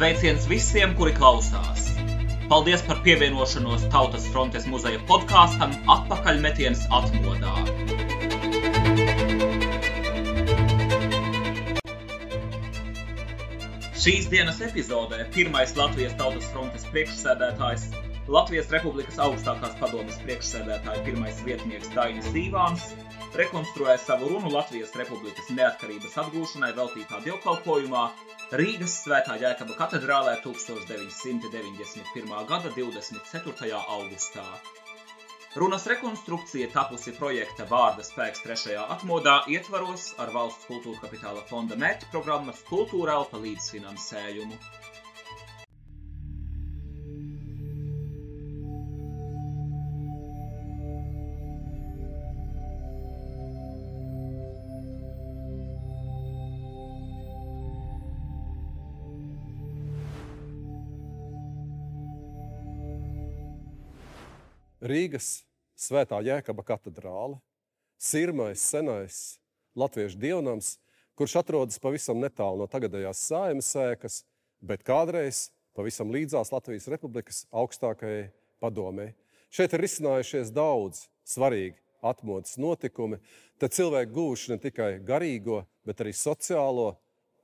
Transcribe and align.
Sveiciens 0.00 0.46
visiem, 0.48 0.94
kuri 0.96 1.10
klausās! 1.12 1.90
Paldies 2.48 2.80
par 2.86 3.02
pievienošanos 3.04 3.82
Tautas 3.92 4.22
frontes 4.32 4.64
muzeja 4.64 4.96
podkāstam 5.10 5.74
Atpakaļmetiens 5.92 6.86
atmodā. 6.88 7.52
Šīs 14.00 14.30
dienas 14.32 14.64
epizodē 14.70 15.26
pirmais 15.36 15.76
Latvijas 15.76 16.16
Tautas 16.16 16.48
frontes 16.54 16.88
priekšsēdētājs, 16.94 17.90
Latvijas 18.30 18.68
Republikas 18.70 19.16
augstākās 19.18 19.72
padomes 19.80 20.18
priekšsēdētāja 20.22 21.00
pirmais 21.02 21.38
vietnieks 21.42 21.88
Dainis 21.96 22.28
Dīvāns 22.30 22.84
rekonstruēja 23.40 23.98
savu 24.04 24.28
runu 24.30 24.52
Latvijas 24.54 24.92
Republikas 25.00 25.48
neatkarības 25.56 26.14
atgūšanai 26.22 26.68
veltītā 26.76 27.18
dievkalpojumā 27.24 28.04
Rīgas 28.60 28.94
Svētā 29.02 29.34
Jēkaba 29.42 29.74
katedrālē 29.80 30.36
1991. 30.44 32.30
gada 32.52 32.70
24. 32.76 33.82
augustā. 33.96 34.46
Runas 35.58 35.88
rekonstrukcija 35.90 36.70
tapusi 36.70 37.10
projekta 37.18 37.66
Vārda 37.66 38.06
spēks 38.06 38.46
trešajā 38.46 38.86
atmodā 38.94 39.40
ietvaros 39.50 40.12
ar 40.22 40.30
valsts 40.38 40.70
kultūra 40.70 41.02
kapitāla 41.02 41.42
fonda 41.50 41.74
mērķa 41.82 42.12
programmas 42.14 42.62
Kultūra 42.70 43.18
Elpa 43.18 43.42
līdzfinansējumu. 43.42 44.54
Rīgas 64.80 65.42
Svētā 65.76 66.22
Jēkaba 66.24 66.64
katedrāle, 66.64 67.36
sirmais, 68.00 68.62
senais 68.64 69.38
latviešu 69.76 70.16
dievnams, 70.20 70.78
kurš 71.16 71.34
atrodas 71.42 71.80
pavisam 71.80 72.20
netālu 72.20 72.62
no 72.62 72.68
tagadējās 72.68 73.20
sājumas 73.28 73.68
sēkas, 73.74 74.22
bet 74.64 74.84
kādreiz 74.84 75.50
pavisam 75.76 76.12
līdzās 76.12 76.52
Latvijas 76.52 76.88
Republikas 76.92 77.42
augstākajai 77.52 78.30
padomē. 78.60 79.10
Šeit 79.52 79.76
ir 79.76 79.84
izcinājušies 79.84 80.52
daudz 80.56 81.04
svarīgi 81.28 81.76
atmodas 82.00 82.56
notikumi, 82.56 83.18
tad 83.60 83.76
cilvēki 83.76 84.14
guvuši 84.16 84.54
ne 84.54 84.58
tikai 84.62 84.90
garīgo, 85.04 85.66
bet 85.84 86.00
arī 86.00 86.14
sociālo 86.16 86.94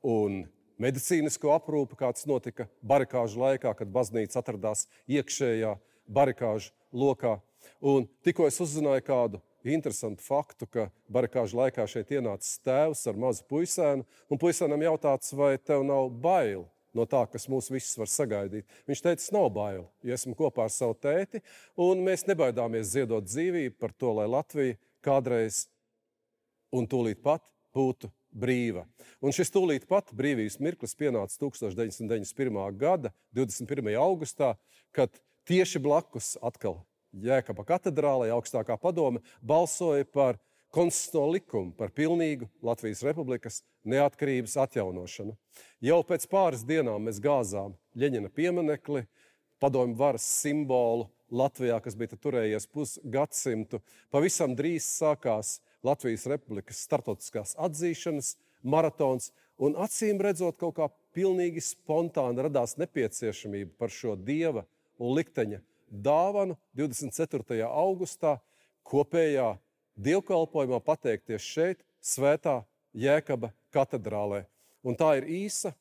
un 0.00 0.46
medicīnisko 0.80 1.52
aprūpi, 1.52 2.00
kāds 2.00 2.24
notika 2.28 2.68
barikāžu 2.80 3.44
laikā, 3.44 3.74
kad 3.76 3.92
baznīca 3.92 4.40
atradās 4.40 4.86
iekšējā 5.04 5.76
barikāžu 6.06 6.72
lokā. 6.96 7.36
Un 7.84 8.06
tikko 8.24 8.46
es 8.48 8.60
uzzināju 8.62 9.04
kādu 9.06 9.42
interesantu 9.66 10.22
faktu, 10.22 10.68
ka 10.70 10.86
barikāžu 11.12 11.58
laikā 11.58 11.84
šeit 11.90 12.12
ienācis 12.14 12.60
tēvs 12.64 13.02
ar 13.10 13.18
mazu 13.20 13.44
puisēnu, 13.50 14.06
un 14.30 14.40
puisēnam 14.40 14.84
jautāts, 14.86 15.34
vai 15.36 15.56
tev 15.58 15.84
nav 15.86 16.10
bail 16.22 16.66
no 16.96 17.04
tā, 17.04 17.24
kas 17.28 17.48
mūs 17.52 17.68
visus 17.72 17.98
var 17.98 18.08
sagaidīt. 18.10 18.66
Viņš 18.88 19.02
teica, 19.04 19.24
nav 19.36 19.50
bail, 19.54 19.86
jo 20.06 20.16
esmu 20.16 20.36
kopā 20.38 20.66
ar 20.66 20.72
savu 20.72 20.96
tēti, 20.98 21.42
un 21.76 22.00
mēs 22.06 22.24
nebaidāmies 22.30 22.94
ziedot 22.94 23.26
dzīvību 23.26 23.76
par 23.80 23.92
to, 23.92 24.14
lai 24.16 24.28
Latvija 24.30 24.78
kādreiz 25.04 25.66
un 26.74 26.88
tūlīt 26.88 27.20
pat 27.24 27.44
būtu 27.76 28.10
brīva. 28.36 28.86
Un 29.24 29.34
šis 29.36 29.52
tūlīt 29.52 29.86
pat 29.88 30.12
brīvības 30.16 30.58
mirklis 30.62 30.96
pienāca 30.98 31.36
1991. 31.40 32.58
gada 32.80 33.12
21. 33.36 33.92
augustā, 34.00 34.54
kad 34.96 35.12
tieši 35.46 35.80
blakus 35.82 36.34
atkal 36.44 36.82
Jēkaba 37.16 37.64
katedrālē 37.64 38.28
augstākā 38.34 38.76
padome 38.80 39.22
balsoja 39.40 40.04
par 40.04 40.36
konstitucionālo 40.74 41.32
likumu 41.38 41.72
par 41.78 41.92
pilnīgu 41.96 42.48
Latvijas 42.66 43.00
Republikas 43.06 43.62
neatkarības 43.88 44.56
atjaunošanu. 44.66 45.36
Jau 45.80 46.00
pēc 46.04 46.26
pāris 46.28 46.66
dienām 46.66 47.06
mēs 47.08 47.22
gāzām 47.22 47.76
Ļeņina 47.96 48.28
pieminekli, 48.34 49.06
padomju 49.62 49.96
varas 49.96 50.26
simbolu 50.42 51.08
Latvijā, 51.32 51.78
kas 51.82 51.96
bija 51.98 52.18
turējies 52.20 52.68
pusgadsimtu. 52.70 53.80
Pavisam 54.12 54.54
drīz 54.58 54.84
sākās 54.98 55.60
Latvijas 55.86 56.26
Republikas 56.30 56.84
startautiskās 56.84 57.56
atzīšanas 57.56 58.34
maratons, 58.62 59.32
un 59.56 59.78
acīm 59.80 60.20
redzot, 60.22 60.58
kaut 60.60 60.76
kā 60.76 60.90
pilnīgi 61.16 61.62
spontāni 61.64 62.44
radās 62.44 62.76
nepieciešamība 62.78 63.72
par 63.80 63.94
šo 63.94 64.14
dieva 64.20 64.66
un 64.98 65.16
likteņa 65.16 65.60
dāvanu 65.90 66.56
24. 66.76 67.62
augustā 67.66 68.36
kopējā 68.86 69.54
dievkalpojumā 69.96 70.80
pateikties 70.84 71.42
šeit, 71.42 71.82
Svētā 72.06 72.60
Jēkaba 72.94 73.50
katedrālē. 73.74 74.44
Un 74.86 74.94
tā 74.94 75.16
ir 75.18 75.24
īsa, 75.26 75.72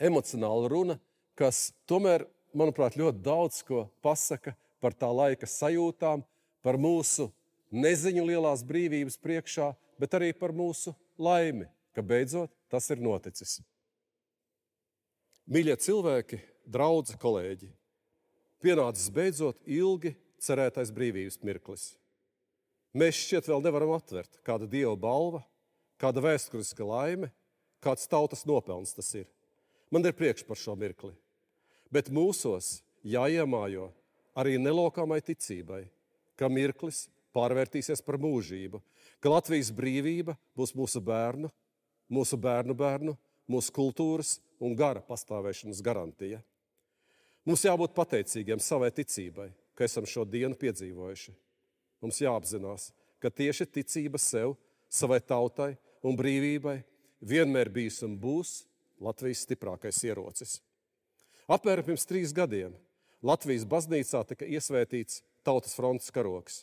emocionāla 0.00 0.70
runa, 0.72 0.96
kas 1.36 1.74
tomēr, 1.90 2.24
manuprāt, 2.56 2.96
ļoti 2.96 3.20
daudz 3.20 3.60
ko 3.66 3.84
pasaka 4.04 4.54
par 4.80 4.96
tā 4.96 5.10
laika 5.12 5.48
sajūtām, 5.48 6.24
par 6.64 6.80
mūsu 6.80 7.28
neziņu 7.74 8.24
lielās 8.30 8.64
brīvības 8.64 9.18
priekšā, 9.20 9.74
bet 10.00 10.16
arī 10.16 10.32
par 10.32 10.54
mūsu 10.56 10.94
laimi, 11.20 11.68
ka 11.92 12.02
beidzot 12.02 12.52
tas 12.72 12.88
ir 12.90 13.04
noticis. 13.04 13.58
Mīļie 15.44 15.76
cilvēki, 15.84 16.40
draugi, 16.64 17.18
kolēģi! 17.20 17.68
Pienācis 18.64 19.12
beidzot 19.12 19.60
ilgi 19.68 20.14
cerētais 20.42 20.92
brīvības 20.94 21.40
mirklis. 21.44 21.92
Mēs 22.94 23.18
šķiet 23.24 23.50
vēl 23.50 23.64
nevaram 23.64 23.94
atvert, 23.96 24.38
kāda 24.46 24.68
dieva 24.70 24.94
balva, 24.96 25.42
kāda 26.00 26.22
vēsturiska 26.24 26.86
laime, 26.86 27.30
kāds 27.84 28.08
tautas 28.10 28.44
nopelns 28.48 28.94
tas 28.96 29.10
ir. 29.18 29.26
Man 29.90 30.06
ir 30.06 30.14
priekš 30.16 30.46
par 30.48 30.58
šo 30.58 30.76
mirkli. 30.78 31.12
Bet 31.92 32.10
mūsos 32.10 32.80
jāiemājo 33.04 33.90
arī 34.38 34.56
nelokāmai 34.58 35.20
ticībai, 35.22 35.84
ka 36.38 36.48
mirklis 36.50 37.08
pārvērtīsies 37.34 38.02
par 38.06 38.18
mūžību, 38.22 38.80
ka 39.20 39.32
Latvijas 39.32 39.70
brīvība 39.74 40.36
būs 40.56 40.74
mūsu 40.78 41.02
bērnu, 41.04 41.50
mūsu 42.14 42.38
bērnu 42.40 42.74
bērnu, 42.78 43.14
mūsu 43.50 43.74
kultūras 43.74 44.38
un 44.62 44.74
gara 44.78 45.02
pastāvēšanas 45.04 45.82
garantija. 45.84 46.40
Mums 47.44 47.64
jābūt 47.66 47.92
pateicīgiem 47.96 48.60
savai 48.62 48.88
ticībai, 48.94 49.50
ka 49.76 49.84
esam 49.84 50.06
šo 50.08 50.24
dienu 50.24 50.56
piedzīvojuši. 50.56 51.34
Mums 52.04 52.20
jāapzinās, 52.22 52.90
ka 53.20 53.28
tieši 53.28 53.66
ticība 53.68 54.20
sev, 54.20 54.56
savai 54.88 55.20
tautai 55.20 55.74
un 56.04 56.16
brīvībai 56.16 56.78
vienmēr 57.24 57.70
bijis 57.72 58.00
un 58.06 58.16
būs 58.20 58.62
Latvijas 59.04 59.42
stiprākais 59.44 60.00
ierocis. 60.06 60.58
Apmēram 61.50 61.84
pirms 61.84 62.08
trīs 62.08 62.32
gadiem 62.32 62.72
Latvijas 63.24 63.66
baznīcā 63.68 64.22
tika 64.28 64.48
iesvētīts 64.48 65.22
Tautas 65.44 65.76
frontes 65.76 66.08
karoks. 66.12 66.62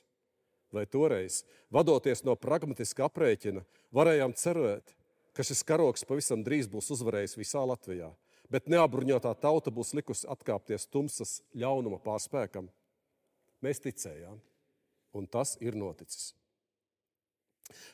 Vai 0.73 0.87
toreiz, 0.89 1.43
vadoties 1.69 2.23
no 2.25 2.33
pragmatiska 2.39 3.05
aprēķina, 3.05 3.61
varējām 3.93 4.33
cerēt, 4.33 4.95
ka 5.37 5.45
šis 5.45 5.61
karoks 5.67 6.05
pavisam 6.07 6.41
drīz 6.45 6.69
būs 6.71 6.89
uzvarējis 6.95 7.37
visā 7.37 7.61
Latvijā? 7.67 8.09
Bet 8.51 8.67
neapbruņotā 8.71 9.31
tauta 9.39 9.71
būs 9.71 9.93
likusi 9.95 10.27
atkāpties 10.29 10.89
tumsas 10.91 11.39
ļaunuma 11.55 12.01
pārspēkam. 12.03 12.67
Mēs 13.63 13.79
ticējām, 13.83 14.39
un 15.15 15.27
tas 15.31 15.55
ir 15.63 15.77
noticis. 15.77 16.33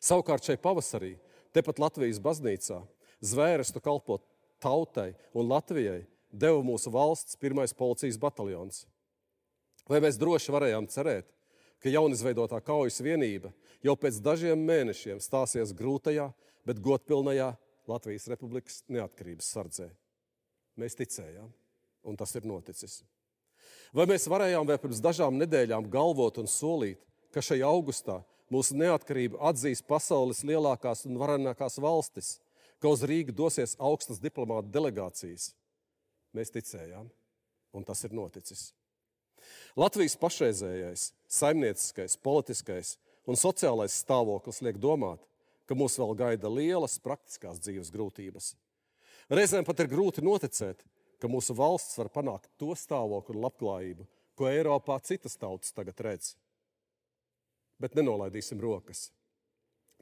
Savukārt 0.02 0.48
šai 0.48 0.58
pavasarī, 0.62 1.16
tepat 1.54 1.80
Latvijas 1.82 2.22
baznīcā, 2.24 2.80
zvērestu 3.22 3.82
kalpot 3.84 4.24
tautai 4.64 5.12
un 5.38 5.50
Latvijai 5.52 6.06
deva 6.32 6.64
mūsu 6.66 6.92
valsts 6.94 7.38
pirmais 7.40 7.76
policijas 7.78 8.18
bataljons. 8.22 8.86
Vai 9.88 10.02
mēs 10.04 10.18
droši 10.20 10.54
varējām 10.56 10.90
cerēt, 10.92 11.30
ka 11.80 11.94
jaunizveidotā 11.94 12.60
kaujas 12.66 12.98
vienība 13.04 13.54
jau 13.86 13.96
pēc 14.00 14.18
dažiem 14.26 14.66
mēnešiem 14.68 15.22
stāsies 15.24 15.76
grūtajā, 15.78 16.32
bet 16.68 16.82
godpilnajā 16.84 17.54
Latvijas 17.88 18.28
Republikas 18.34 18.82
neatkarības 18.92 19.54
sardzē? 19.54 19.92
Mēs 20.78 20.98
ticējām, 20.98 21.50
un 22.08 22.18
tas 22.20 22.34
ir 22.38 22.46
noticis. 22.48 23.02
Vai 23.96 24.06
mēs 24.10 24.28
varējām 24.30 24.68
vēl 24.68 24.80
pirms 24.82 25.02
dažām 25.04 25.38
nedēļām 25.42 25.88
galvot 25.92 26.38
un 26.42 26.50
solīt, 26.52 27.00
ka 27.34 27.44
šajā 27.44 27.68
augustā 27.68 28.20
mūsu 28.54 28.78
neatkarību 28.80 29.40
atzīs 29.50 29.82
pasaules 29.84 30.44
lielākās 30.48 31.06
un 31.10 31.18
varenākās 31.20 31.80
valstis, 31.84 32.38
ka 32.80 32.92
uz 32.94 33.04
Rīgu 33.08 33.34
dosies 33.36 33.76
augstas 33.80 34.22
diplomāta 34.24 34.70
delegācijas? 34.72 35.52
Mēs 36.38 36.54
ticējām, 36.54 37.10
un 37.74 37.88
tas 37.88 38.04
ir 38.06 38.14
noticis. 38.16 38.70
Latvijas 39.78 40.18
pašreizējais, 40.20 41.12
saimnieciskais, 41.30 42.18
politiskais 42.22 42.96
un 43.30 43.38
sociālais 43.40 43.96
stāvoklis 44.04 44.62
liek 44.66 44.80
domāt, 44.82 45.22
ka 45.68 45.76
mūs 45.76 45.98
vēl 46.00 46.16
gaida 46.18 46.52
lielas 46.52 46.98
praktiskās 47.04 47.60
dzīves 47.64 47.92
grūtības. 47.94 48.54
Reizēm 49.28 49.66
pat 49.68 49.82
ir 49.84 49.90
grūti 49.92 50.22
noticēt, 50.24 50.86
ka 51.20 51.28
mūsu 51.28 51.52
valsts 51.58 51.98
var 52.00 52.08
panākt 52.14 52.48
to 52.56 52.72
stāvokli 52.80 53.36
un 53.36 53.44
labklājību, 53.44 54.06
ko 54.40 54.48
Eiropā 54.48 54.96
citas 55.04 55.36
tautas 55.36 55.74
tagad 55.76 56.00
redz. 56.06 56.36
Bet 57.82 57.98
nenolaidīsim 57.98 58.62
rokas. 58.64 59.10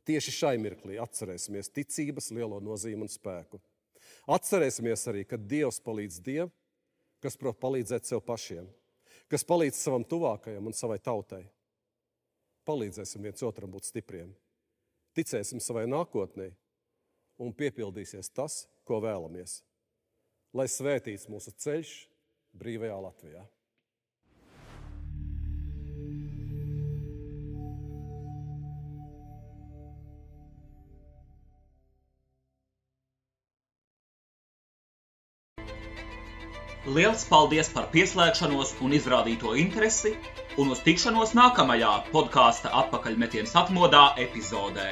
Tieši 0.06 0.34
šai 0.36 0.54
mirklī 0.62 1.00
atcerēsimies 1.02 1.72
ticības 1.74 2.30
lielo 2.38 2.60
nozīmi 2.62 3.08
un 3.08 3.10
spēku. 3.10 3.58
Atcerēsimies 4.30 5.08
arī, 5.10 5.24
ka 5.26 5.40
Dievs 5.42 5.82
palīdz 5.82 6.20
Dievam, 6.22 6.52
kas 7.24 7.40
prot 7.42 7.58
palīdzēt 7.58 8.06
sev 8.06 8.22
pašiem, 8.22 8.68
kas 9.32 9.48
palīdz 9.50 9.80
savam 9.80 10.06
tuvākajam 10.06 10.70
un 10.70 10.78
savai 10.78 11.00
tautai. 11.02 11.42
Palīdzēsim 12.70 13.26
viens 13.26 13.42
otram 13.46 13.74
būt 13.74 13.90
stipriem, 13.90 14.30
ticēsim 15.18 15.58
savai 15.64 15.88
nākotnē 15.90 16.52
un 17.42 17.54
piepildīsies 17.54 18.32
tas, 18.36 18.64
ko 18.88 19.02
vēlamies. 19.04 19.60
Lai 20.56 20.70
svētīts 20.72 21.28
mūsu 21.32 21.52
ceļš 21.60 21.92
brīvajā 22.56 23.02
Latvijā! 23.10 23.44
Liels 36.86 37.24
paldies 37.26 37.72
par 37.74 37.88
pieslēgšanos 37.90 38.76
un 38.86 38.94
izrādīto 38.94 39.56
interesi, 39.58 40.12
un 40.62 40.70
uz 40.70 40.84
tikšanos 40.86 41.34
nākamajā 41.34 41.96
podkāstu 42.12 42.70
atpakaļmetiens 42.84 43.58
atmodā 43.58 44.12
epizodē. 44.22 44.92